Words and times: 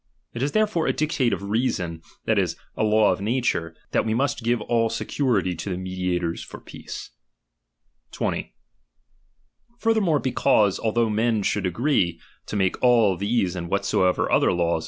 It 0.33 0.41
is 0.41 0.53
therefore 0.53 0.87
a 0.87 0.93
dictate 0.93 1.31
of 1.31 1.43
reason, 1.51 2.01
that 2.25 2.39
is, 2.39 2.55
a 2.75 2.83
law 2.83 3.11
of 3.11 3.21
nature, 3.21 3.75
that 3.91 4.03
we 4.03 4.15
must 4.15 4.41
give 4.41 4.59
all 4.61 4.89
security 4.89 5.53
to 5.53 5.69
the 5.69 5.77
mediators 5.77 6.41
for 6.41 6.59
peace. 6.59 7.11
20. 8.09 8.51
Furthermore 9.77 10.17
because, 10.17 10.79
although 10.79 11.07
men 11.07 11.43
should 11.43 11.65
wa 11.65 11.69
finteith, 11.69 11.69
agree 11.71 12.21
to 12.47 12.55
make 12.55 12.81
all 12.83 13.15
these 13.15 13.55
and 13.55 13.69
whatsoever 13.69 14.31
other 14.31 14.51
laws 14.51 14.59
bg 14.59 14.75
^ 14.75 14.75
mnpiio.' 14.75 14.79